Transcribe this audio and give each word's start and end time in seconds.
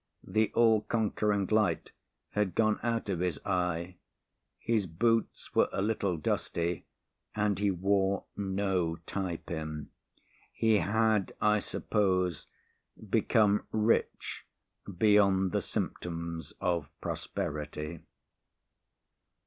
The 0.25 0.51
all 0.55 0.81
conquering 0.81 1.45
light 1.51 1.91
had 2.31 2.55
gone 2.55 2.79
out 2.81 3.07
of 3.07 3.19
his 3.19 3.39
eye. 3.45 3.97
His 4.57 4.87
boots 4.87 5.53
were 5.53 5.69
a 5.71 5.83
little 5.83 6.17
dusty 6.17 6.87
and 7.35 7.59
he 7.59 7.69
wore 7.69 8.23
no 8.35 8.95
tie 9.05 9.37
pin. 9.37 9.91
He 10.51 10.79
had, 10.79 11.35
I 11.39 11.59
suppose, 11.59 12.47
become 13.11 13.67
rich 13.71 14.43
beyond 14.91 15.51
the 15.51 15.61
symptoms 15.61 16.51
of 16.59 16.89
prosperity. 16.99 17.99